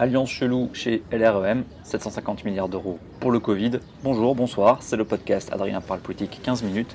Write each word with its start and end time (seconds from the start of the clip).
Alliance 0.00 0.30
chelou 0.30 0.70
chez 0.74 1.02
LREM, 1.10 1.64
750 1.82 2.44
milliards 2.44 2.68
d'euros 2.68 3.00
pour 3.18 3.32
le 3.32 3.40
Covid. 3.40 3.80
Bonjour, 4.04 4.36
bonsoir, 4.36 4.78
c'est 4.80 4.94
le 4.94 5.04
podcast 5.04 5.52
Adrien 5.52 5.80
parle 5.80 5.98
politique 5.98 6.38
15 6.40 6.62
minutes. 6.62 6.94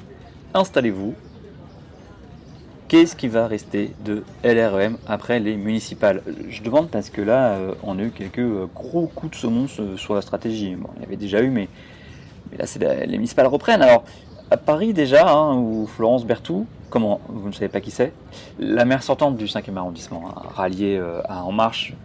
Installez-vous. 0.54 1.14
Qu'est-ce 2.88 3.18
qui 3.18 3.28
va 3.28 3.48
rester 3.48 3.92
de 4.06 4.24
LREM 4.46 4.98
après 5.06 5.42
les 5.42 5.58
municipales? 5.58 6.24
Je 6.50 6.64
demande 6.64 6.90
parce 6.90 7.10
que 7.10 7.22
là, 7.22 7.56
euh, 7.56 7.74
on 7.84 8.00
a 8.00 8.04
eu 8.04 8.12
quelques 8.12 8.40
euh, 8.40 8.70
gros 8.74 9.08
coups 9.08 9.34
de 9.34 9.36
semonce 9.36 9.82
sur 9.98 10.16
la 10.16 10.22
stratégie. 10.22 10.74
Bon, 10.76 10.88
il 10.96 11.02
y 11.02 11.06
avait 11.06 11.18
déjà 11.18 11.42
eu, 11.42 11.50
mais, 11.50 11.68
là, 12.58 12.66
c'est 12.66 12.80
les 13.06 13.18
municipales 13.18 13.48
reprennent. 13.48 13.82
Alors, 13.82 14.06
à 14.50 14.56
Paris 14.56 14.94
déjà, 14.94 15.30
hein, 15.30 15.86
Florence 15.88 16.26
Berthoud, 16.26 16.66
comment 16.90 17.20
Vous 17.28 17.50
ne 17.50 17.54
savez 17.54 17.68
pas 17.68 17.82
qui 17.82 17.92
c'est? 17.92 18.14
La 18.60 18.86
maire 18.86 19.04
sortante 19.04 19.36
du 19.36 19.46
5e 19.46 19.76
arrondissement, 19.76 20.24
ralliée 20.56 20.98
euh, 20.98 21.22
à 21.28 21.44
En 21.44 21.52
Marche, 21.52 21.96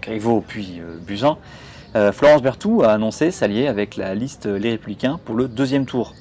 Griveaux 0.00 0.42
puis 0.46 0.80
euh, 0.80 0.98
Buzyn, 1.00 1.36
euh, 1.96 2.12
Florence 2.12 2.42
Berthoud 2.42 2.84
a 2.84 2.92
annoncé 2.92 3.30
s'allier 3.30 3.66
avec 3.66 3.96
la 3.96 4.14
liste 4.14 4.46
Les 4.46 4.70
Républicains 4.70 5.18
pour 5.24 5.34
le 5.34 5.48
deuxième 5.48 5.86
tour. 5.86 6.14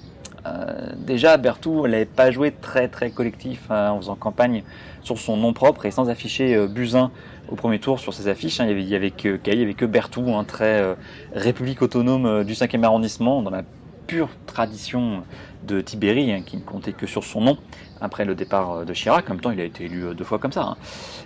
Euh, 0.45 0.92
déjà, 0.97 1.36
Berthoud 1.38 1.89
n'avait 1.89 2.06
pas 2.06 2.31
joué 2.31 2.52
très 2.52 2.88
très 2.88 3.11
collectif 3.11 3.69
hein, 3.69 3.92
en 3.92 3.97
faisant 3.97 4.16
campagne 4.16 4.64
sur 5.02 5.17
son 5.17 5.36
nom 5.36 5.53
propre 5.53 5.86
et 5.86 5.92
sans 5.92 6.09
afficher 6.09 6.67
Buzyn 6.67 7.11
au 7.50 7.56
premier 7.56 7.80
tour 7.80 8.00
sur 8.00 8.14
ses 8.14 8.28
affiches. 8.28 8.59
Hein. 8.59 8.67
il, 8.69 8.81
y 8.88 8.95
avait, 8.95 9.11
que, 9.11 9.39
il 9.45 9.59
y 9.59 9.64
avait 9.64 9.73
que 9.73 9.86
Berthoud, 9.86 10.30
un 10.30 10.44
très 10.44 10.95
république 11.34 11.81
autonome 11.81 12.44
du 12.45 12.53
5e 12.53 12.84
arrondissement, 12.84 13.41
dans 13.41 13.52
la 13.52 13.64
pure 14.08 14.30
tradition 14.45 15.23
de 15.67 15.81
Tibéri, 15.81 16.31
hein, 16.31 16.41
qui 16.45 16.56
ne 16.56 16.62
comptait 16.62 16.94
que 16.94 17.06
sur 17.06 17.25
son 17.25 17.41
nom 17.41 17.58
après 18.02 18.26
le 18.26 18.36
départ 18.36 18.72
euh, 18.72 18.86
de 18.86 18.94
Chirac. 18.94 19.30
En 19.30 19.34
même 19.34 19.42
temps, 19.42 19.52
il 19.52 19.59
a 19.59 19.64
été 19.64 19.86
élu 19.86 20.06
euh, 20.06 20.14
deux 20.14 20.23
fois 20.23 20.40
comme 20.40 20.52
ça. 20.52 20.64
Hein. 20.64 20.78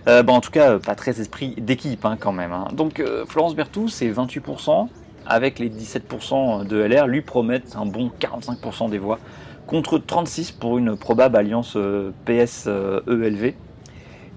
Euh, 0.08 0.24
bon, 0.24 0.34
en 0.34 0.42
tout 0.42 0.52
cas, 0.52 0.80
pas 0.80 0.96
très 0.96 1.20
esprit 1.20 1.56
d'équipe 1.58 2.06
hein, 2.06 2.18
quand 2.20 2.32
même. 2.32 2.52
Hein. 2.52 2.68
Donc, 2.74 3.04
Florence 3.28 3.56
Berthoud, 3.56 3.90
c'est 3.90 4.10
28%, 4.10 4.88
avec 5.26 5.60
les 5.60 5.70
17% 5.70 6.66
de 6.66 6.78
LR, 6.78 7.08
lui 7.08 7.22
promettent 7.22 7.76
un 7.76 7.86
bon 7.86 8.12
45% 8.20 8.90
des 8.90 8.98
voix, 8.98 9.20
contre 9.68 9.98
36% 10.00 10.58
pour 10.58 10.78
une 10.78 10.98
probable 10.98 11.38
alliance 11.38 11.78
PS-ELV. 12.26 13.54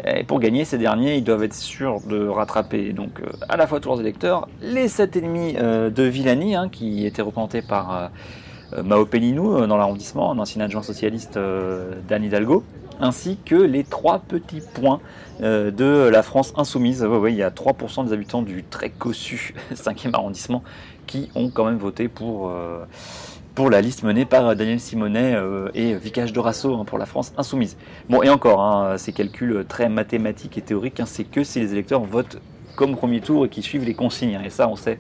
Et 0.07 0.25
pour 0.25 0.41
gagner 0.41 0.65
ces 0.65 0.77
derniers, 0.77 1.17
ils 1.17 1.25
doivent 1.25 1.45
être 1.45 1.55
sûrs 1.55 2.01
de 2.01 2.27
rattraper 2.27 2.93
donc 2.93 3.21
à 3.49 3.57
la 3.57 3.67
fois 3.67 3.81
tous 3.81 3.89
leurs 3.89 4.01
électeurs, 4.01 4.49
les 4.61 4.89
7 4.89 5.17
ennemis 5.17 5.55
de 5.55 6.03
Villani, 6.03 6.57
qui 6.71 7.07
étaient 7.07 7.23
représentés 7.23 7.63
par 7.63 8.11
Mao 8.83 9.07
Pellinou 9.07 9.57
euh, 9.57 9.67
dans 9.67 9.77
l'arrondissement, 9.77 10.33
un 10.33 10.39
ancien 10.39 10.63
adjoint 10.63 10.83
socialiste 10.83 11.37
euh, 11.37 11.95
d'Anne 12.09 12.25
Hidalgo, 12.25 12.65
ainsi 13.01 13.39
que 13.45 13.55
les 13.55 13.85
trois 13.85 14.19
petits 14.21 14.61
points 14.61 15.01
de 15.41 16.09
la 16.09 16.23
France 16.23 16.53
insoumise. 16.57 17.05
il 17.29 17.35
y 17.35 17.43
a 17.43 17.51
3% 17.51 18.07
des 18.07 18.13
habitants 18.13 18.43
du 18.43 18.63
très 18.63 18.91
cossu 18.91 19.55
5e 19.75 20.15
arrondissement 20.15 20.63
qui 21.07 21.29
ont 21.35 21.51
quand 21.51 21.65
même 21.65 21.77
voté 21.77 22.07
pour, 22.07 22.53
pour 23.57 23.69
la 23.69 23.81
liste 23.81 24.05
menée 24.05 24.25
par 24.25 24.55
Daniel 24.55 24.79
Simonet 24.79 25.37
et 25.75 25.95
Vicage 25.95 26.33
Dorasso 26.33 26.77
hein, 26.77 26.85
pour 26.85 26.99
la 26.99 27.07
France 27.07 27.33
insoumise. 27.37 27.77
Bon, 28.09 28.23
et 28.23 28.31
encore, 28.31 28.63
hein, 28.63 28.97
ces 28.97 29.13
calculs 29.13 29.65
très 29.69 29.89
mathématiques 29.89 30.57
et 30.57 30.63
théoriques, 30.63 31.01
hein, 31.01 31.07
c'est 31.07 31.25
que 31.25 31.43
si 31.43 31.59
les 31.59 31.73
électeurs 31.73 32.05
votent 32.05 32.39
comme 32.77 32.97
premier 32.97 33.21
tour 33.21 33.47
et 33.47 33.49
qui 33.49 33.63
suivent 33.63 33.85
les 33.85 33.95
consignes. 33.95 34.39
et 34.45 34.51
ça, 34.51 34.69
on 34.69 34.77
sait 34.77 34.99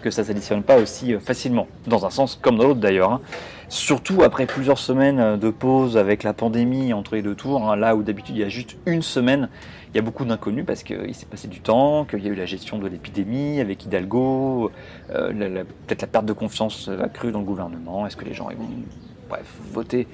que 0.00 0.10
ça 0.10 0.24
s'additionne 0.24 0.62
pas 0.62 0.78
aussi 0.78 1.14
euh, 1.14 1.20
facilement, 1.20 1.66
dans 1.86 2.06
un 2.06 2.10
sens 2.10 2.38
comme 2.40 2.56
dans 2.56 2.68
l'autre 2.68 2.80
d'ailleurs. 2.80 3.12
Hein. 3.12 3.20
Surtout 3.68 4.22
après 4.22 4.46
plusieurs 4.46 4.78
semaines 4.78 5.18
euh, 5.18 5.36
de 5.36 5.50
pause 5.50 5.96
avec 5.96 6.22
la 6.22 6.32
pandémie 6.32 6.92
entre 6.92 7.14
les 7.16 7.22
deux 7.22 7.34
tours, 7.34 7.68
hein, 7.68 7.76
là 7.76 7.96
où 7.96 8.02
d'habitude 8.02 8.36
il 8.36 8.40
y 8.40 8.44
a 8.44 8.48
juste 8.48 8.76
une 8.86 9.02
semaine, 9.02 9.48
il 9.90 9.96
y 9.96 9.98
a 9.98 10.02
beaucoup 10.02 10.24
d'inconnus 10.24 10.64
parce 10.66 10.82
qu'il 10.82 11.14
s'est 11.14 11.26
passé 11.26 11.48
du 11.48 11.60
temps, 11.60 12.04
qu'il 12.04 12.24
y 12.24 12.28
a 12.28 12.30
eu 12.30 12.34
la 12.34 12.46
gestion 12.46 12.78
de 12.78 12.86
l'épidémie 12.86 13.60
avec 13.60 13.84
Hidalgo, 13.84 14.70
euh, 15.10 15.64
peut-être 15.86 16.02
la 16.02 16.08
perte 16.08 16.26
de 16.26 16.32
confiance 16.32 16.90
accrue 17.02 17.32
dans 17.32 17.40
le 17.40 17.44
gouvernement, 17.44 18.06
est-ce 18.06 18.16
que 18.16 18.24
les 18.24 18.34
gens 18.34 18.46
vont 18.46 19.36
voter 19.72 20.06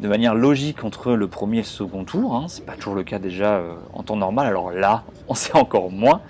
de 0.00 0.08
manière 0.08 0.34
logique 0.34 0.84
entre 0.84 1.12
le 1.12 1.28
premier 1.28 1.58
et 1.58 1.60
le 1.60 1.66
second 1.66 2.04
tour, 2.04 2.34
hein, 2.34 2.46
c'est 2.48 2.64
pas 2.64 2.74
toujours 2.74 2.94
le 2.94 3.04
cas 3.04 3.18
déjà 3.18 3.62
en 3.92 4.02
temps 4.02 4.16
normal, 4.16 4.46
alors 4.46 4.72
là 4.72 5.04
on 5.28 5.34
sait 5.34 5.56
encore 5.56 5.90
moins. 5.90 6.20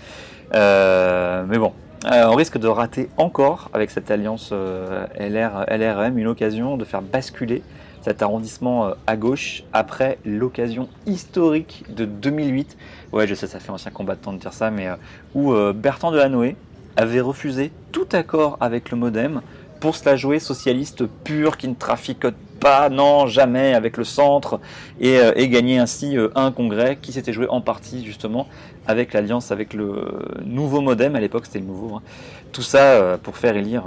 mais 0.52 1.58
bon, 1.58 1.72
euh, 2.04 2.26
on 2.26 2.34
risque 2.34 2.58
de 2.58 2.66
rater 2.66 3.08
encore 3.16 3.70
avec 3.72 3.90
cette 3.90 4.10
alliance 4.10 4.50
euh, 4.52 5.06
LR, 5.18 5.66
LRM 5.68 6.18
une 6.18 6.26
occasion 6.26 6.76
de 6.76 6.84
faire 6.84 7.00
basculer 7.00 7.62
cet 8.00 8.22
arrondissement 8.22 8.86
euh, 8.86 8.94
à 9.06 9.16
gauche 9.16 9.62
après 9.72 10.18
l'occasion 10.24 10.88
historique 11.06 11.84
de 11.94 12.04
2008. 12.04 12.76
Ouais, 13.12 13.28
je 13.28 13.34
sais, 13.34 13.46
ça 13.46 13.60
fait 13.60 13.70
ancien 13.70 13.92
combattant 13.92 14.32
de 14.32 14.38
dire 14.38 14.52
ça, 14.52 14.72
mais 14.72 14.88
où 15.34 15.54
Bertrand 15.74 16.10
Delanoë 16.10 16.56
avait 16.96 17.20
refusé 17.20 17.70
tout 17.92 18.08
accord 18.12 18.56
avec 18.60 18.90
le 18.90 18.96
Modem 18.96 19.42
pour 19.82 19.96
se 19.96 20.04
la 20.08 20.14
jouer 20.14 20.38
socialiste 20.38 21.06
pure 21.24 21.56
qui 21.56 21.66
ne 21.66 21.74
traficote 21.74 22.36
pas, 22.60 22.88
non, 22.88 23.26
jamais 23.26 23.74
avec 23.74 23.96
le 23.96 24.04
centre, 24.04 24.60
et, 25.00 25.18
euh, 25.18 25.32
gagner 25.48 25.80
ainsi 25.80 26.16
euh, 26.16 26.28
un 26.36 26.52
congrès 26.52 26.98
qui 27.02 27.10
s'était 27.10 27.32
joué 27.32 27.48
en 27.48 27.60
partie 27.60 28.06
justement 28.06 28.46
avec 28.86 29.12
l'alliance 29.12 29.50
avec 29.50 29.74
le 29.74 30.06
nouveau 30.44 30.82
modem, 30.82 31.16
à 31.16 31.20
l'époque 31.20 31.46
c'était 31.46 31.58
le 31.58 31.64
nouveau, 31.64 31.96
hein. 31.96 32.02
tout 32.52 32.62
ça 32.62 32.92
euh, 32.92 33.16
pour 33.20 33.36
faire 33.36 33.56
élire 33.56 33.82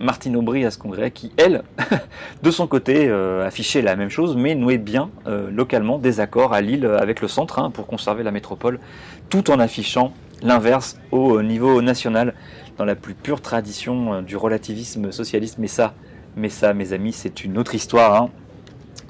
Martine 0.00 0.34
Aubry 0.36 0.64
à 0.64 0.70
ce 0.70 0.78
congrès 0.78 1.10
qui, 1.10 1.30
elle, 1.36 1.62
de 2.42 2.50
son 2.50 2.66
côté, 2.66 3.10
affichait 3.44 3.82
la 3.82 3.96
même 3.96 4.08
chose, 4.08 4.36
mais 4.36 4.54
nouait 4.54 4.78
bien 4.78 5.10
localement 5.50 5.98
des 5.98 6.20
accords 6.20 6.54
à 6.54 6.62
Lille 6.62 6.86
avec 6.86 7.20
le 7.20 7.28
centre 7.28 7.58
hein, 7.58 7.70
pour 7.70 7.86
conserver 7.86 8.22
la 8.22 8.30
métropole, 8.30 8.80
tout 9.28 9.50
en 9.50 9.60
affichant 9.60 10.14
l'inverse 10.42 10.98
au 11.10 11.42
niveau 11.42 11.82
national, 11.82 12.34
dans 12.78 12.84
la 12.84 12.94
plus 12.94 13.14
pure 13.14 13.40
tradition 13.40 14.22
du 14.22 14.36
relativisme 14.36 15.12
socialiste, 15.12 15.56
mais 15.58 15.68
ça, 15.68 15.94
mais 16.36 16.48
ça, 16.48 16.74
mes 16.74 16.92
amis, 16.92 17.12
c'est 17.12 17.44
une 17.44 17.58
autre 17.58 17.74
histoire. 17.74 18.22
Hein. 18.22 18.30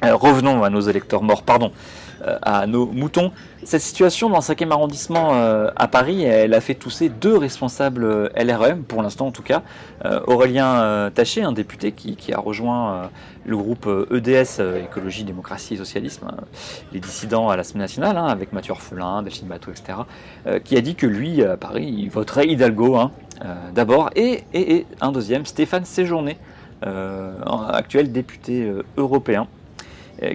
Euh, 0.05 0.15
revenons 0.15 0.63
à 0.63 0.71
nos 0.71 0.81
électeurs 0.81 1.23
morts, 1.23 1.43
pardon, 1.43 1.71
euh, 1.71 2.04
à 2.43 2.67
nos 2.67 2.87
moutons. 2.87 3.33
Cette 3.65 3.81
situation 3.81 4.29
dans 4.29 4.37
le 4.37 4.43
5e 4.43 4.71
arrondissement 4.71 5.35
euh, 5.35 5.71
à 5.77 5.89
Paris, 5.89 6.25
elle 6.25 6.55
a 6.55 6.61
fait 6.61 6.75
tousser 6.75 7.09
deux 7.09 7.37
responsables 7.37 8.31
LREM, 8.37 8.83
pour 8.83 9.03
l'instant 9.03 9.27
en 9.27 9.31
tout 9.31 9.43
cas. 9.43 9.63
Aurélien 10.27 11.11
Taché, 11.15 11.43
un 11.43 11.53
député 11.53 11.93
qui, 11.93 12.33
a 12.35 12.39
rejoint 12.39 13.11
le 13.47 13.57
groupe 13.57 13.89
EDS, 14.11 14.61
Écologie, 14.85 15.25
Démocratie 15.25 15.79
Socialisme, 15.79 16.27
les 16.93 17.01
dissidents 17.01 17.49
à 17.49 17.57
l'Assemblée 17.57 17.81
nationale, 17.81 18.19
hein, 18.19 18.27
avec 18.27 18.53
Mathieu 18.53 18.73
Orphelin, 18.73 19.23
Delphine 19.23 19.49
Bateau, 19.49 19.71
etc., 19.71 20.01
qui 20.63 20.77
a 20.77 20.83
dit 20.83 20.95
que 20.95 21.07
lui, 21.07 21.43
à 21.43 21.57
Paris, 21.57 21.87
il 21.87 22.11
voterait 22.11 22.47
Hidalgo 22.49 22.97
hein, 22.97 23.13
d'abord, 23.75 24.11
et, 24.15 24.45
et, 24.53 24.87
un 25.01 25.11
deuxième, 25.11 25.47
Stéphane 25.47 25.87
Séjourné, 25.87 26.37
euh, 26.87 27.33
actuel 27.71 28.13
député 28.13 28.63
euh, 28.63 28.83
européen 28.99 29.43
euh, 29.43 29.64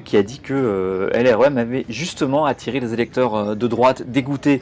qui 0.05 0.17
a 0.17 0.23
dit 0.23 0.39
que 0.39 1.09
LREM 1.13 1.57
avait 1.57 1.85
justement 1.89 2.45
attiré 2.45 2.79
les 2.79 2.93
électeurs 2.93 3.55
de 3.55 3.67
droite 3.67 4.03
dégoûtés 4.05 4.61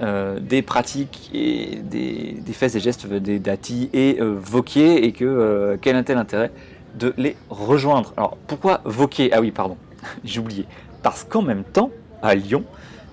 des 0.00 0.62
pratiques 0.62 1.30
et 1.34 1.80
des, 1.82 2.52
faits 2.52 2.76
et 2.76 2.80
gestes 2.80 3.06
des 3.06 3.38
Dati 3.38 3.90
et 3.92 4.18
Vauquier 4.20 5.04
et 5.04 5.12
que 5.12 5.78
quel 5.80 5.96
était 5.96 6.14
l'intérêt 6.14 6.50
de 6.98 7.14
les 7.16 7.36
rejoindre? 7.50 8.12
Alors 8.16 8.36
pourquoi 8.46 8.80
Vauquier? 8.84 9.30
Ah 9.32 9.40
oui, 9.40 9.50
pardon, 9.50 9.76
j'ai 10.24 10.40
oublié. 10.40 10.66
Parce 11.02 11.24
qu'en 11.24 11.42
même 11.42 11.64
temps, 11.64 11.90
à 12.22 12.34
Lyon, 12.34 12.64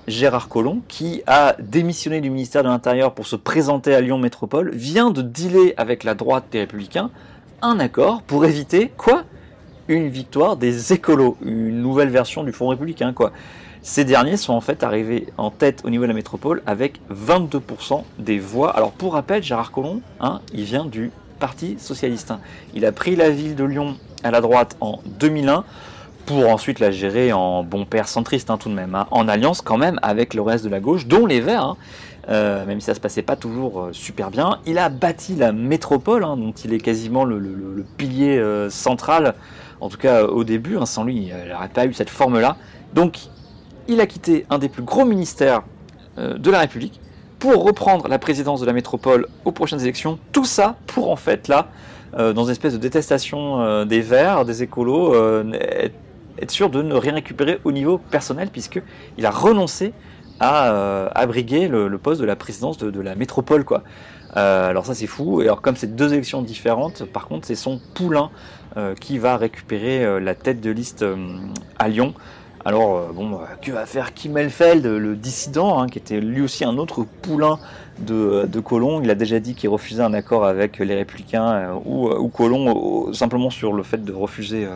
Gérard 0.07 0.49
Collomb, 0.49 0.81
qui 0.87 1.23
a 1.25 1.55
démissionné 1.59 2.21
du 2.21 2.29
ministère 2.29 2.63
de 2.63 2.69
l'Intérieur 2.69 3.13
pour 3.13 3.25
se 3.27 3.35
présenter 3.35 3.93
à 3.95 4.01
Lyon 4.01 4.17
Métropole, 4.17 4.71
vient 4.73 5.09
de 5.09 5.21
dealer 5.21 5.73
avec 5.77 6.03
la 6.03 6.13
droite 6.13 6.45
des 6.51 6.59
Républicains 6.59 7.09
un 7.61 7.79
accord 7.79 8.21
pour 8.21 8.45
éviter 8.45 8.91
quoi? 8.97 9.23
Une 9.87 10.07
victoire 10.07 10.57
des 10.57 10.93
écolos, 10.93 11.37
une 11.43 11.81
nouvelle 11.81 12.09
version 12.09 12.43
du 12.43 12.51
Front 12.51 12.69
républicain 12.69 13.13
quoi. 13.13 13.31
Ces 13.83 14.03
derniers 14.03 14.35
sont 14.35 14.53
en 14.53 14.61
fait 14.61 14.81
arrivés 14.81 15.27
en 15.37 15.51
tête 15.51 15.83
au 15.85 15.91
niveau 15.91 16.05
de 16.05 16.07
la 16.07 16.15
métropole 16.15 16.63
avec 16.65 16.99
22% 17.13 18.03
des 18.17 18.39
voix. 18.39 18.75
Alors 18.75 18.91
pour 18.91 19.13
rappel, 19.13 19.43
Gérard 19.43 19.71
Collomb, 19.71 20.01
hein, 20.19 20.41
il 20.53 20.63
vient 20.63 20.85
du 20.85 21.11
Parti 21.39 21.75
socialiste. 21.77 22.31
Hein. 22.31 22.39
Il 22.73 22.83
a 22.85 22.91
pris 22.91 23.15
la 23.15 23.29
ville 23.29 23.55
de 23.55 23.63
Lyon 23.63 23.97
à 24.23 24.31
la 24.31 24.41
droite 24.41 24.75
en 24.81 25.01
2001 25.19 25.63
pour 26.25 26.49
ensuite 26.49 26.79
la 26.79 26.91
gérer 26.91 27.33
en 27.33 27.63
bon 27.63 27.85
père 27.85 28.07
centriste 28.07 28.49
hein, 28.49 28.57
tout 28.57 28.69
de 28.69 28.73
même, 28.73 28.97
en 29.11 29.27
alliance 29.27 29.61
quand 29.61 29.77
même 29.77 29.99
avec 30.01 30.33
le 30.33 30.41
reste 30.41 30.65
de 30.65 30.69
la 30.69 30.79
gauche, 30.79 31.05
dont 31.05 31.25
les 31.25 31.39
Verts. 31.39 31.75
même 32.27 32.79
si 32.79 32.85
ça 32.85 32.95
se 32.95 32.99
passait 32.99 33.21
pas 33.21 33.35
toujours 33.35 33.89
super 33.91 34.31
bien. 34.31 34.59
Il 34.65 34.77
a 34.77 34.89
bâti 34.89 35.35
la 35.35 35.51
métropole, 35.51 36.23
hein, 36.23 36.37
dont 36.37 36.51
il 36.51 36.73
est 36.73 36.79
quasiment 36.79 37.23
le, 37.23 37.85
pilier 37.97 38.43
central, 38.69 39.35
en 39.81 39.89
tout 39.89 39.97
cas 39.97 40.23
au 40.23 40.43
début. 40.43 40.77
Hein. 40.77 40.85
sans 40.85 41.03
lui, 41.03 41.15
il 41.27 41.49
n'aurait 41.49 41.69
pas 41.69 41.85
eu 41.85 41.93
cette 41.93 42.09
forme-là. 42.09 42.57
Donc, 42.93 43.19
il 43.87 44.01
a 44.01 44.07
quitté 44.07 44.45
un 44.49 44.57
des 44.57 44.69
plus 44.69 44.83
gros 44.83 45.05
ministères 45.05 45.61
de 46.17 46.51
la 46.51 46.59
République 46.59 46.99
pour 47.37 47.63
reprendre 47.63 48.07
la 48.07 48.17
présidence 48.17 48.61
de 48.61 48.65
la 48.65 48.73
métropole 48.73 49.27
aux 49.43 49.51
prochaines 49.51 49.81
élections. 49.81 50.17
Tout 50.31 50.45
ça 50.45 50.77
pour 50.87 51.11
en 51.11 51.15
fait 51.15 51.47
là, 51.47 51.67
dans 52.17 52.45
une 52.45 52.51
espèce 52.51 52.73
de 52.73 52.79
détestation 52.79 53.85
des 53.85 54.01
Verts, 54.01 54.45
des 54.45 54.63
écolos, 54.63 55.13
être 55.53 55.93
sûr 56.49 56.69
de 56.69 56.81
ne 56.81 56.95
rien 56.95 57.13
récupérer 57.13 57.59
au 57.63 57.71
niveau 57.71 57.97
personnel, 57.97 58.49
puisqu'il 58.49 59.25
a 59.25 59.31
renoncé 59.31 59.93
à 60.39 60.71
euh, 60.71 61.09
le, 61.87 61.97
poste 61.97 62.21
de 62.21 62.25
la 62.25 62.35
présidence 62.35 62.77
de, 62.77 63.01
la 63.01 63.15
métropole. 63.15 63.63
Quoi. 63.63 63.83
Euh, 64.35 64.69
alors 64.69 64.85
ça 64.85 64.93
c'est 64.93 65.07
fou, 65.07 65.41
et 65.41 65.45
alors 65.45 65.61
comme 65.61 65.75
c'est 65.75 65.95
deux 65.95 66.13
élections 66.13 66.41
différentes, 66.41 67.05
par 67.05 67.27
contre 67.27 67.47
c'est 67.47 67.55
son 67.55 67.79
poulain 67.93 68.31
euh, 68.75 68.95
qui 68.95 69.17
va 69.17 69.37
récupérer 69.37 70.19
la 70.19 70.35
tête 70.35 70.61
de 70.61 70.71
liste 70.71 71.05
à 71.79 71.87
Lyon. 71.87 72.13
Alors 72.67 73.13
bon, 73.13 73.39
que 73.61 73.71
va 73.71 73.85
faire 73.85 74.15
Kim 74.15 74.35
Elfeld, 74.37 74.87
le 74.87 75.15
dissident, 75.15 75.79
hein, 75.79 75.87
qui 75.87 75.99
était 75.99 76.19
lui 76.19 76.41
aussi 76.41 76.65
un 76.65 76.79
autre 76.79 77.05
poulain 77.21 77.59
de, 77.99 78.49
de 78.51 78.59
Colomb. 78.59 79.01
Il 79.03 79.11
a 79.11 79.15
déjà 79.15 79.39
dit 79.39 79.53
qu'il 79.53 79.69
refusait 79.69 80.01
un 80.01 80.15
accord 80.15 80.45
avec 80.45 80.79
les 80.79 80.95
Républicains 80.95 81.75
ou, 81.85 82.09
ou 82.09 82.27
Colomb 82.27 83.13
simplement 83.13 83.51
sur 83.51 83.71
le 83.71 83.83
fait 83.83 84.03
de 84.03 84.11
refuser 84.11 84.67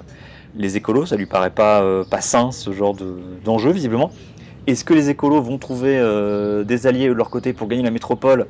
les 0.55 0.77
écolos. 0.77 1.05
Ça 1.05 1.15
lui 1.15 1.25
paraît 1.25 1.49
pas, 1.49 1.81
euh, 1.81 2.03
pas 2.03 2.21
sain 2.21 2.51
ce 2.51 2.71
genre 2.71 2.95
d'enjeu 3.43 3.71
visiblement. 3.71 4.11
Est-ce 4.67 4.83
que 4.83 4.93
les 4.93 5.09
écolos 5.09 5.41
vont 5.41 5.57
trouver 5.57 5.97
euh, 5.97 6.63
des 6.63 6.87
alliés 6.87 7.07
de 7.07 7.13
leur 7.13 7.29
côté 7.29 7.53
pour 7.53 7.67
gagner 7.67 7.83
la 7.83 7.91
métropole 7.91 8.47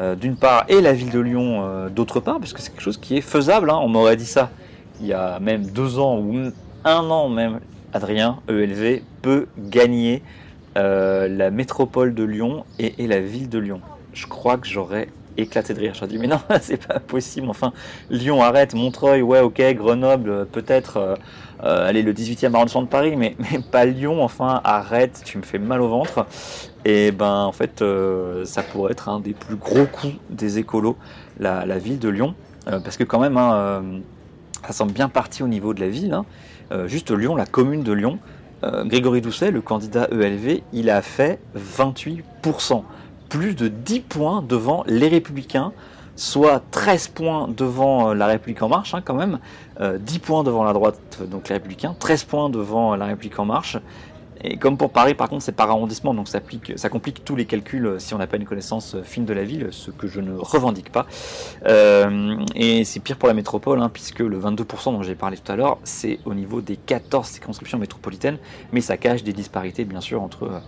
euh, 0.00 0.14
d'une 0.14 0.36
part 0.36 0.64
et 0.68 0.80
la 0.80 0.92
ville 0.92 1.10
de 1.10 1.20
Lyon 1.20 1.88
d'autre 1.94 2.20
part? 2.20 2.38
Parce 2.38 2.52
que 2.52 2.60
c'est 2.60 2.70
quelque 2.70 2.82
chose 2.82 2.98
qui 2.98 3.16
est 3.16 3.22
faisable. 3.22 3.70
Hein. 3.70 3.78
On 3.82 3.88
m'aurait 3.88 4.16
dit 4.16 4.26
ça 4.26 4.50
il 5.00 5.06
y 5.06 5.12
a 5.12 5.38
même 5.38 5.64
deux 5.66 5.98
ans 5.98 6.18
ou 6.18 6.50
un 6.84 7.10
an 7.10 7.28
même. 7.28 7.60
Adrien, 7.92 8.40
ELV, 8.48 9.02
peut 9.22 9.46
gagner 9.56 10.22
la 10.74 11.50
métropole 11.50 12.14
de 12.14 12.22
Lyon 12.22 12.64
et, 12.78 13.02
et 13.02 13.06
la 13.06 13.20
ville 13.20 13.48
de 13.48 13.58
Lyon. 13.58 13.80
Je 14.12 14.26
crois 14.26 14.56
que 14.58 14.66
j'aurais 14.66 15.08
éclaté 15.38 15.74
de 15.74 15.80
rire. 15.80 15.94
Je 15.94 16.04
dit, 16.04 16.18
mais 16.18 16.26
non, 16.26 16.40
c'est 16.60 16.84
pas 16.84 16.98
possible. 17.00 17.48
Enfin, 17.48 17.72
Lyon, 18.10 18.42
arrête. 18.42 18.74
Montreuil, 18.74 19.22
ouais, 19.22 19.40
ok. 19.40 19.62
Grenoble, 19.74 20.30
euh, 20.30 20.44
peut-être. 20.44 20.96
Euh, 20.96 21.14
euh, 21.64 21.88
allez, 21.88 22.02
le 22.02 22.12
18e 22.12 22.54
arrondissement 22.54 22.82
de 22.82 22.88
Paris, 22.88 23.16
mais, 23.16 23.36
mais 23.52 23.60
pas 23.60 23.84
Lyon. 23.84 24.22
Enfin, 24.22 24.60
arrête. 24.64 25.22
Tu 25.24 25.38
me 25.38 25.42
fais 25.42 25.58
mal 25.58 25.80
au 25.80 25.88
ventre. 25.88 26.26
Et 26.84 27.10
ben, 27.12 27.44
en 27.44 27.52
fait, 27.52 27.84
ça 28.44 28.62
pourrait 28.62 28.92
être 28.92 29.08
un 29.08 29.20
des 29.20 29.34
plus 29.34 29.56
gros 29.56 29.84
coups 29.86 30.14
des 30.30 30.58
écolos, 30.58 30.96
la, 31.38 31.64
ville 31.78 31.98
de 31.98 32.08
Lyon. 32.08 32.34
parce 32.64 32.96
que, 32.96 33.04
quand 33.04 33.18
même, 33.18 33.36
hein, 33.36 33.82
ça 34.64 34.72
semble 34.72 34.92
bien 34.92 35.08
parti 35.08 35.42
au 35.42 35.48
niveau 35.48 35.74
de 35.74 35.80
la 35.80 35.88
ville. 35.88 36.14
Hein. 36.14 36.24
juste 36.86 37.10
Lyon, 37.10 37.36
la 37.36 37.44
commune 37.44 37.82
de 37.82 37.92
Lyon. 37.92 38.18
Grégory 38.62 39.20
Doucet, 39.20 39.50
le 39.50 39.60
candidat 39.60 40.08
ELV, 40.10 40.62
il 40.72 40.88
a 40.88 41.02
fait 41.02 41.40
28% 41.58 42.84
plus 43.28 43.54
de 43.54 43.68
10 43.68 44.00
points 44.00 44.42
devant 44.42 44.84
les 44.86 45.08
Républicains, 45.08 45.72
soit 46.16 46.62
13 46.70 47.08
points 47.08 47.48
devant 47.48 48.10
euh, 48.10 48.14
la 48.14 48.26
République 48.26 48.62
en 48.62 48.68
marche, 48.68 48.94
hein, 48.94 49.02
quand 49.04 49.14
même, 49.14 49.38
10 49.80 49.82
euh, 49.82 49.98
points 50.20 50.42
devant 50.42 50.64
la 50.64 50.72
droite, 50.72 51.20
donc 51.30 51.48
les 51.48 51.54
Républicains, 51.54 51.94
13 51.98 52.24
points 52.24 52.50
devant 52.50 52.96
la 52.96 53.06
République 53.06 53.38
en 53.38 53.44
marche. 53.44 53.78
Et 54.40 54.56
comme 54.56 54.76
pour 54.76 54.92
Paris, 54.92 55.14
par 55.14 55.28
contre, 55.28 55.42
c'est 55.42 55.52
par 55.52 55.68
arrondissement, 55.68 56.14
donc 56.14 56.28
ça, 56.28 56.40
complique 56.88 57.24
tous 57.24 57.34
les 57.34 57.44
calculs 57.44 57.86
euh, 57.86 57.98
si 57.98 58.14
on 58.14 58.18
n'a 58.18 58.28
pas 58.28 58.36
une 58.36 58.44
connaissance 58.44 58.96
fine 59.02 59.24
de 59.24 59.32
la 59.32 59.42
ville, 59.42 59.68
ce 59.72 59.90
que 59.90 60.06
je 60.06 60.20
ne 60.20 60.36
revendique 60.36 60.92
pas. 60.92 61.06
et 62.54 62.84
c'est 62.84 63.00
pire 63.00 63.16
pour 63.16 63.28
la 63.28 63.34
métropole, 63.34 63.80
hein, 63.80 63.90
puisque 63.92 64.20
le 64.20 64.38
22% 64.38 64.92
dont 64.92 65.02
j'ai 65.02 65.16
parlé 65.16 65.36
tout 65.36 65.50
à 65.50 65.56
l'heure, 65.56 65.78
c'est 65.84 66.18
au 66.24 66.34
niveau 66.34 66.60
des 66.60 66.76
14 66.76 67.26
circonscriptions 67.26 67.78
métropolitaines, 67.78 68.38
mais 68.72 68.80
ça 68.80 68.96
cache 68.96 69.22
des 69.22 69.32
disparités, 69.32 69.84
bien 69.84 70.00
sûr, 70.00 70.22
entre 70.22 70.62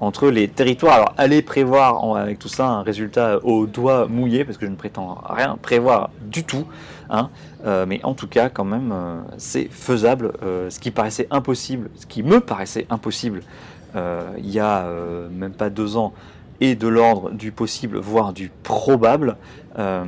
entre 0.00 0.28
les 0.28 0.48
territoires. 0.48 0.94
Alors, 0.94 1.14
allez 1.16 1.42
prévoir 1.42 2.16
avec 2.16 2.38
tout 2.38 2.48
ça 2.48 2.66
un 2.68 2.82
résultat 2.82 3.38
au 3.44 3.66
doigt 3.66 4.06
mouillé, 4.08 4.44
parce 4.44 4.58
que 4.58 4.66
je 4.66 4.70
ne 4.70 4.76
prétends 4.76 5.18
rien 5.28 5.56
prévoir 5.60 6.10
du 6.22 6.44
tout. 6.44 6.66
Hein. 7.10 7.30
Euh, 7.64 7.86
mais 7.86 8.00
en 8.04 8.14
tout 8.14 8.26
cas, 8.28 8.48
quand 8.48 8.64
même, 8.64 8.92
euh, 8.92 9.20
c'est 9.38 9.68
faisable. 9.70 10.32
Euh, 10.42 10.70
ce 10.70 10.80
qui 10.80 10.90
paraissait 10.90 11.26
impossible, 11.30 11.90
ce 11.96 12.06
qui 12.06 12.22
me 12.22 12.40
paraissait 12.40 12.86
impossible 12.90 13.42
il 14.38 14.50
y 14.50 14.58
a 14.58 14.88
même 15.30 15.52
pas 15.52 15.70
deux 15.70 15.96
ans, 15.96 16.14
et 16.60 16.74
de 16.74 16.88
l'ordre 16.88 17.30
du 17.30 17.52
possible, 17.52 17.98
voire 17.98 18.32
du 18.32 18.50
probable, 18.62 19.36
euh, 19.76 20.04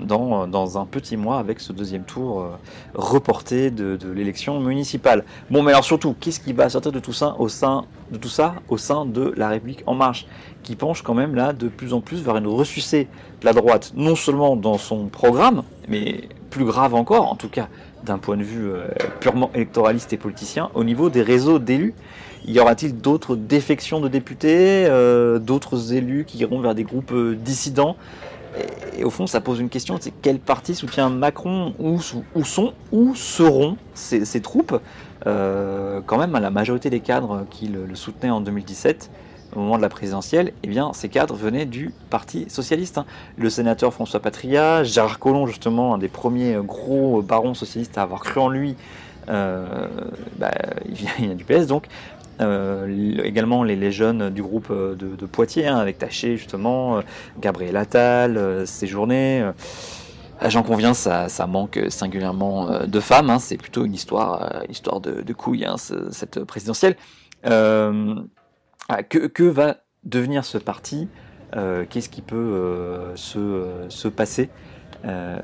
dans, 0.00 0.46
dans, 0.46 0.78
un 0.78 0.86
petit 0.86 1.18
mois 1.18 1.38
avec 1.38 1.60
ce 1.60 1.74
deuxième 1.74 2.04
tour 2.04 2.40
euh, 2.40 2.48
reporté 2.94 3.70
de, 3.70 3.98
l'élection 4.14 4.60
municipale. 4.60 5.24
Bon, 5.50 5.62
mais 5.62 5.72
alors 5.72 5.84
surtout, 5.84 6.14
qu'est-ce 6.18 6.40
qui 6.40 6.54
va 6.54 6.70
sortir 6.70 6.90
de 6.90 7.00
tout 7.00 7.12
ça 7.12 7.36
au 7.38 7.50
sein 7.50 7.84
de 8.10 8.16
tout 8.16 8.28
ça 8.28 8.54
au 8.68 8.78
sein 8.78 9.04
de 9.04 9.34
la 9.36 9.48
République 9.48 9.82
en 9.86 9.94
marche, 9.94 10.26
qui 10.62 10.74
penche 10.74 11.02
quand 11.02 11.14
même 11.14 11.34
là 11.34 11.52
de 11.52 11.68
plus 11.68 11.92
en 11.92 12.00
plus 12.00 12.22
vers 12.22 12.36
une 12.36 12.46
ressucée 12.46 13.08
de 13.40 13.44
la 13.44 13.52
droite, 13.52 13.92
non 13.94 14.14
seulement 14.14 14.56
dans 14.56 14.78
son 14.78 15.06
programme, 15.08 15.64
mais 15.88 16.28
plus 16.54 16.64
grave 16.64 16.94
encore, 16.94 17.32
en 17.32 17.34
tout 17.34 17.48
cas 17.48 17.66
d'un 18.04 18.18
point 18.18 18.36
de 18.36 18.44
vue 18.44 18.70
euh, 18.70 18.86
purement 19.18 19.50
électoraliste 19.54 20.12
et 20.12 20.16
politicien, 20.16 20.70
au 20.74 20.84
niveau 20.84 21.10
des 21.10 21.22
réseaux 21.22 21.58
d'élus. 21.58 21.94
Y 22.46 22.60
aura-t-il 22.60 22.96
d'autres 22.96 23.34
défections 23.34 24.00
de 24.00 24.06
députés, 24.06 24.86
euh, 24.86 25.40
d'autres 25.40 25.94
élus 25.94 26.24
qui 26.24 26.38
iront 26.38 26.60
vers 26.60 26.76
des 26.76 26.84
groupes 26.84 27.10
euh, 27.12 27.34
dissidents? 27.34 27.96
Et, 28.96 29.02
au 29.02 29.10
fond, 29.10 29.26
ça 29.26 29.40
pose 29.40 29.58
une 29.58 29.68
question 29.68 29.98
c'est 30.00 30.12
quel 30.22 30.38
parti 30.38 30.76
soutient 30.76 31.10
Macron? 31.10 31.74
Où, 31.80 32.00
sont, 32.00 32.22
où 32.92 33.16
seront 33.16 33.76
ces, 33.94 34.40
troupes? 34.40 34.78
Quand 35.24 36.18
même, 36.18 36.32
la 36.32 36.50
majorité 36.50 36.88
des 36.88 37.00
cadres 37.00 37.46
qui 37.50 37.66
le, 37.66 37.96
soutenaient 37.96 38.30
en 38.30 38.40
2017 38.40 39.10
au 39.54 39.60
moment 39.60 39.76
de 39.76 39.82
la 39.82 39.88
présidentielle, 39.88 40.52
eh 40.62 40.68
bien, 40.68 40.92
ces 40.92 41.08
cadres 41.08 41.34
venaient 41.34 41.66
du 41.66 41.92
Parti 42.10 42.46
socialiste. 42.48 42.98
Hein. 42.98 43.06
Le 43.36 43.50
sénateur 43.50 43.92
François 43.92 44.20
Patria, 44.20 44.84
Gérard 44.84 45.18
Collomb, 45.18 45.46
justement, 45.46 45.94
un 45.94 45.98
des 45.98 46.08
premiers 46.08 46.56
gros 46.62 47.22
barons 47.22 47.54
socialistes 47.54 47.98
à 47.98 48.02
avoir 48.02 48.20
cru 48.20 48.40
en 48.40 48.48
lui, 48.48 48.76
euh, 49.28 49.88
bah, 50.38 50.50
il, 50.86 50.94
vient, 50.94 51.34
du 51.34 51.44
PS 51.44 51.66
donc. 51.66 51.86
Euh, 52.40 53.22
également 53.22 53.62
les, 53.62 53.92
jeunes 53.92 54.30
du 54.30 54.42
groupe 54.42 54.66
euh, 54.70 54.96
de, 54.96 55.26
Poitiers, 55.26 55.68
hein, 55.68 55.76
avec 55.76 55.98
Taché 55.98 56.36
justement, 56.36 57.00
Gabriel 57.40 57.76
Attal, 57.76 58.66
Séjourné. 58.66 59.50
J'en 60.46 60.64
conviens, 60.64 60.94
ça, 60.94 61.28
manque 61.46 61.80
singulièrement 61.88 62.86
de 62.86 63.00
femmes. 63.00 63.30
Hein. 63.30 63.38
c'est 63.38 63.56
plutôt 63.56 63.84
une 63.84 63.94
histoire, 63.94 64.64
histoire 64.68 65.00
de 65.00 65.32
couilles, 65.32 65.66
cette 66.10 66.42
présidentielle. 66.44 66.96
Ah, 68.88 69.02
que, 69.02 69.44
va 69.44 69.78
devenir 70.04 70.44
ce 70.44 70.58
parti? 70.58 71.08
Euh, 71.56 71.84
Qu'est-ce 71.88 72.10
qui 72.10 72.20
peut 72.20 72.36
euh, 72.36 73.16
se, 73.16 74.08
passer? 74.08 74.50
Euh, 75.06 75.38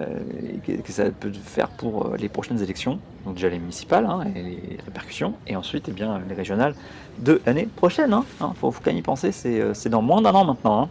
que 0.66 0.92
ça 0.92 1.04
peut 1.10 1.32
faire 1.32 1.68
pour 1.68 2.16
les 2.18 2.28
prochaines 2.28 2.62
élections? 2.62 2.98
Donc 3.24 3.34
déjà 3.34 3.48
les 3.48 3.58
municipales 3.58 4.06
hein, 4.06 4.24
et 4.34 4.42
les 4.42 4.78
répercussions, 4.84 5.34
et 5.46 5.56
ensuite 5.56 5.86
eh 5.88 5.92
bien, 5.92 6.20
les 6.28 6.34
régionales 6.34 6.74
de 7.18 7.40
l'année 7.46 7.66
prochaine. 7.76 8.10
Il 8.10 8.14
hein. 8.14 8.24
hein, 8.40 8.52
faut, 8.60 8.70
quand 8.72 8.86
même 8.86 8.98
y 8.98 9.02
penser, 9.02 9.32
c'est 9.32 9.88
dans 9.88 10.02
moins 10.02 10.20
d'un 10.20 10.32
an 10.32 10.44
maintenant. 10.44 10.82
Hein. 10.82 10.88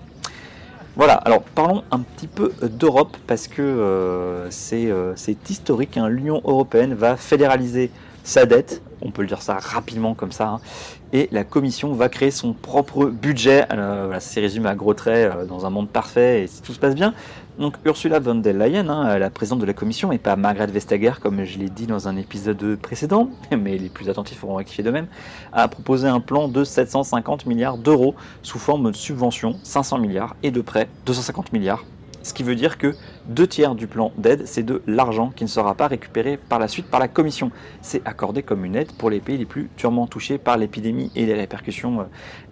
Voilà, 0.96 1.14
alors 1.14 1.44
parlons 1.44 1.84
un 1.92 2.00
petit 2.00 2.28
peu 2.28 2.52
d'Europe 2.64 3.16
parce 3.28 3.48
que 3.48 4.48
c'est 4.50 4.92
historique. 5.50 6.00
L'Union 6.08 6.42
européenne 6.44 6.96
va 6.96 7.16
fédéraliser 7.16 7.92
sa 8.24 8.46
dette, 8.46 8.82
on 9.02 9.12
peut 9.12 9.22
le 9.22 9.28
dire 9.28 9.42
ça 9.42 9.58
rapidement 9.60 10.14
comme 10.14 10.32
ça, 10.32 10.48
hein. 10.48 10.60
et 11.14 11.30
la 11.32 11.44
Commission 11.44 11.94
va 11.94 12.10
créer 12.10 12.32
son 12.32 12.54
propre 12.54 13.06
budget. 13.06 13.66
Alors, 13.70 14.06
voilà, 14.06 14.20
c'est 14.20 14.42
résumé 14.42 14.70
à 14.70 14.76
gros 14.76 14.94
traits 14.94 15.34
euh, 15.34 15.46
dans 15.46 15.66
un 15.66 15.70
monde 15.70 15.90
parfait 15.90 16.44
et 16.44 16.48
si 16.48 16.62
tout 16.62 16.74
se 16.74 16.80
passe 16.80 16.96
bien. 16.96 17.14
Donc 17.60 17.76
Ursula 17.84 18.20
von 18.20 18.36
der 18.36 18.54
Leyen, 18.54 18.88
hein, 18.88 19.20
la 19.20 19.30
présidente 19.30 19.60
de 19.60 19.66
la 19.66 19.74
Commission, 19.74 20.14
et 20.14 20.18
pas 20.18 20.38
Margrethe 20.38 20.72
Vestager 20.72 21.12
comme 21.22 21.44
je 21.44 21.60
l'ai 21.60 21.68
dit 21.68 21.88
dans 21.88 22.08
un 22.08 22.16
épisode 22.16 22.78
précédent, 22.78 23.30
mais 23.52 23.78
les 23.78 23.90
plus 23.90 24.10
attentifs 24.10 24.42
auront 24.46 24.56
rectifié 24.56 24.82
de 24.82 24.92
même, 24.92 25.08
a 25.52 25.68
proposé 25.68 26.08
un 26.08 26.22
plan 26.22 26.48
de 26.48 26.64
750 26.64 27.46
milliards 27.48 27.78
d'euros 27.78 28.16
sous 28.44 28.60
forme 28.60 28.92
de 28.92 28.96
subventions, 28.96 29.58
500 29.64 29.98
milliards, 29.98 30.38
et 30.42 30.52
de 30.52 30.62
prêts, 30.62 30.88
250 31.06 31.52
milliards 31.52 31.84
ce 32.22 32.34
qui 32.34 32.44
veut 32.44 32.56
dire 32.56 32.78
que 32.78 32.96
deux 33.28 33.48
tiers 33.48 33.76
du 33.76 33.88
plan 33.88 34.12
d'aide, 34.18 34.46
c'est 34.46 34.64
de 34.64 34.82
l'argent 34.88 35.32
qui 35.36 35.44
ne 35.44 35.50
sera 35.50 35.76
pas 35.76 35.88
récupéré 35.88 36.38
par 36.38 36.60
la 36.60 36.68
suite 36.68 36.88
par 36.88 37.00
la 37.00 37.08
Commission. 37.08 37.52
C'est 37.82 38.06
accordé 38.06 38.44
comme 38.44 38.66
une 38.66 38.76
aide 38.76 38.92
pour 38.94 39.10
les 39.10 39.20
pays 39.20 39.38
les 39.38 39.46
plus 39.46 39.70
durement 39.78 40.08
touchés 40.08 40.38
par 40.38 40.58
l'épidémie 40.58 41.12
et 41.16 41.26
les 41.26 41.34
répercussions 41.34 42.02
euh, 42.02 42.04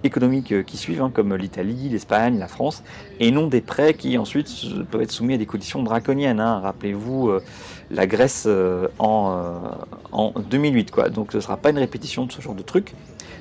économiques 0.03 0.51
euh, 0.51 0.63
qui 0.63 0.77
suivent, 0.77 1.01
hein, 1.01 1.12
comme 1.13 1.36
l'Italie, 1.36 1.89
l'Espagne, 1.89 2.39
la 2.39 2.47
France, 2.47 2.83
et 3.19 3.31
non 3.31 3.47
des 3.47 3.62
prêts 3.62 3.93
qui 3.93 4.17
ensuite 4.17 4.50
peuvent 4.89 5.01
être 5.01 5.12
soumis 5.12 5.33
à 5.33 5.38
des 5.38 5.45
conditions 5.45 5.83
draconiennes. 5.83 6.39
Hein. 6.39 6.59
Rappelez-vous 6.59 7.29
euh, 7.29 7.43
la 7.91 8.07
Grèce 8.07 8.47
en, 9.00 9.62
en 10.12 10.33
2008. 10.39 10.91
Quoi. 10.91 11.09
Donc 11.09 11.31
ce 11.31 11.38
ne 11.38 11.41
sera 11.41 11.57
pas 11.57 11.69
une 11.69 11.77
répétition 11.77 12.25
de 12.25 12.31
ce 12.31 12.41
genre 12.41 12.55
de 12.55 12.62
truc. 12.62 12.93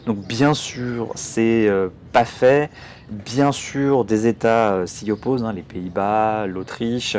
Donc 0.06 0.18
bien 0.18 0.54
sûr, 0.54 1.10
c'est 1.16 1.68
pas 2.12 2.24
fait. 2.24 2.70
Bien 3.08 3.52
sûr, 3.52 4.04
des 4.04 4.26
États 4.26 4.86
s'y 4.86 5.10
opposent, 5.12 5.44
hein, 5.44 5.52
les 5.52 5.62
Pays-Bas, 5.62 6.46
l'Autriche, 6.46 7.16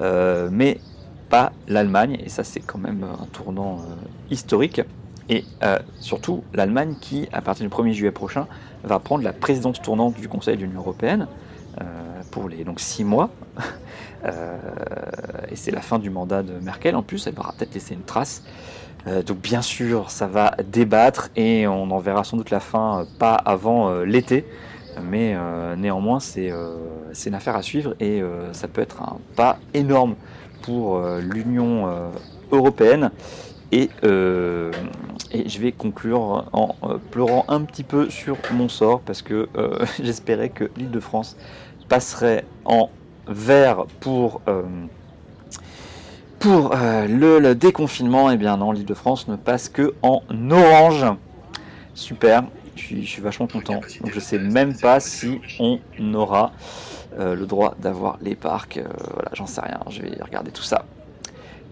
mais 0.00 0.80
pas 1.28 1.52
l'Allemagne. 1.66 2.18
Et 2.24 2.30
ça, 2.30 2.44
c'est 2.44 2.60
quand 2.60 2.78
même 2.78 3.04
un 3.04 3.26
tournant 3.26 3.80
historique. 4.30 4.80
Et 5.28 5.44
surtout, 6.00 6.44
l'Allemagne 6.54 6.94
qui, 6.98 7.28
à 7.32 7.42
partir 7.42 7.68
du 7.68 7.74
1er 7.74 7.92
juillet 7.92 8.10
prochain, 8.10 8.46
va 8.84 8.98
prendre 8.98 9.22
la 9.22 9.34
présidence 9.34 9.82
tournante 9.82 10.18
du 10.18 10.28
Conseil 10.28 10.56
de 10.56 10.62
l'Union 10.62 10.80
européenne 10.80 11.26
pour 12.30 12.48
les 12.48 12.64
donc 12.64 12.80
six 12.80 13.04
mois. 13.04 13.30
Euh, 14.24 14.58
et 15.48 15.54
c'est 15.54 15.70
la 15.70 15.80
fin 15.80 16.00
du 16.00 16.10
mandat 16.10 16.42
de 16.42 16.52
Merkel 16.54 16.96
en 16.96 17.04
plus, 17.04 17.28
elle 17.28 17.34
va 17.34 17.54
peut-être 17.56 17.72
laisser 17.72 17.94
une 17.94 18.02
trace. 18.02 18.42
Euh, 19.06 19.22
donc 19.22 19.38
bien 19.38 19.62
sûr, 19.62 20.10
ça 20.10 20.26
va 20.26 20.56
débattre 20.66 21.30
et 21.36 21.68
on 21.68 21.88
en 21.92 21.98
verra 21.98 22.24
sans 22.24 22.36
doute 22.36 22.50
la 22.50 22.58
fin 22.58 23.02
euh, 23.02 23.04
pas 23.20 23.34
avant 23.34 24.00
l'été. 24.00 24.44
Mais 25.02 25.36
néanmoins, 25.76 26.20
c'est 26.20 26.50
une 27.26 27.34
affaire 27.34 27.56
à 27.56 27.62
suivre 27.62 27.94
et 28.00 28.22
ça 28.52 28.68
peut 28.68 28.80
être 28.80 29.02
un 29.02 29.18
pas 29.36 29.58
énorme 29.74 30.14
pour 30.62 31.00
l'Union 31.20 31.88
européenne. 32.52 33.10
Et, 33.72 33.90
je 34.02 35.58
vais 35.58 35.72
conclure 35.72 36.46
en 36.52 36.74
pleurant 37.10 37.44
un 37.48 37.62
petit 37.62 37.84
peu 37.84 38.08
sur 38.10 38.36
mon 38.52 38.68
sort 38.68 39.00
parce 39.00 39.22
que 39.22 39.48
j'espérais 40.02 40.48
que 40.48 40.70
l'île 40.76 40.90
de 40.90 41.00
France 41.00 41.36
passerait 41.88 42.44
en 42.64 42.90
vert 43.26 43.86
pour, 44.00 44.40
euh, 44.48 44.62
pour 46.38 46.74
euh, 46.74 47.06
le, 47.06 47.54
déconfinement, 47.54 48.30
et 48.30 48.34
eh 48.34 48.36
bien 48.36 48.56
non, 48.56 48.72
l'île 48.72 48.84
de 48.84 48.94
France 48.94 49.28
ne 49.28 49.36
passe 49.36 49.68
que 49.68 49.94
en 50.02 50.22
orange. 50.50 51.06
Super, 51.94 52.44
je 52.78 52.84
suis, 52.84 53.02
je 53.04 53.08
suis 53.08 53.22
vachement 53.22 53.46
content. 53.46 53.80
Donc 54.00 54.12
je 54.12 54.20
sais 54.20 54.38
même 54.38 54.76
pas 54.76 55.00
si 55.00 55.40
on 55.58 55.80
aura 56.14 56.52
euh, 57.18 57.34
le 57.34 57.46
droit 57.46 57.74
d'avoir 57.78 58.18
les 58.22 58.34
parcs. 58.34 58.80
voilà, 59.12 59.30
j'en 59.34 59.46
sais 59.46 59.60
rien, 59.60 59.80
je 59.90 60.02
vais 60.02 60.16
regarder 60.22 60.50
tout 60.50 60.62
ça. 60.62 60.84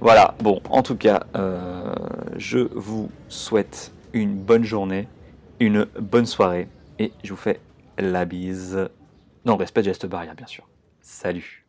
Voilà, 0.00 0.34
bon, 0.40 0.60
en 0.68 0.82
tout 0.82 0.96
cas, 0.96 1.24
je 2.36 2.58
vous 2.74 3.10
souhaite 3.28 3.92
une 4.12 4.34
bonne 4.34 4.64
journée, 4.64 5.08
une 5.58 5.86
bonne 5.98 6.26
soirée, 6.26 6.68
et 6.98 7.12
je 7.24 7.30
vous 7.30 7.38
fais 7.38 7.60
la 7.98 8.26
bise. 8.26 8.88
Non, 9.46 9.56
respect 9.56 9.82
geste 9.82 10.06
barrière, 10.06 10.34
bien 10.34 10.46
sûr. 10.46 10.68
Salut 11.00 11.65